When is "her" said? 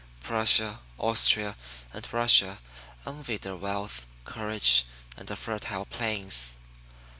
3.43-3.55, 5.29-5.35